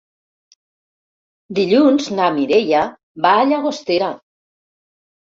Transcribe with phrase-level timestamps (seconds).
[1.59, 2.83] Dilluns na Mireia
[3.29, 4.13] va a Llagostera.